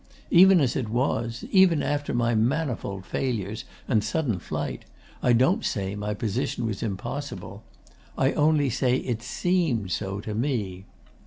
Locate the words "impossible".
6.81-7.61